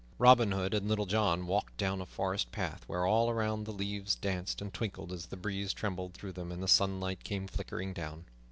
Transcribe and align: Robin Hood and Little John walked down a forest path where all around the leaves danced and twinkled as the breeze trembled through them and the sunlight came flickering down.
Robin 0.17 0.51
Hood 0.51 0.73
and 0.73 0.87
Little 0.89 1.05
John 1.05 1.45
walked 1.45 1.77
down 1.77 2.01
a 2.01 2.07
forest 2.07 2.51
path 2.51 2.83
where 2.87 3.05
all 3.05 3.29
around 3.29 3.65
the 3.65 3.71
leaves 3.71 4.15
danced 4.15 4.59
and 4.59 4.73
twinkled 4.73 5.11
as 5.11 5.27
the 5.27 5.37
breeze 5.37 5.73
trembled 5.73 6.15
through 6.15 6.31
them 6.31 6.51
and 6.51 6.63
the 6.63 6.67
sunlight 6.67 7.23
came 7.23 7.45
flickering 7.45 7.93
down. 7.93 8.25